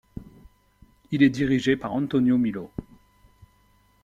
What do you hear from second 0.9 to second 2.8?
Il est dirigé par Antonio Milo.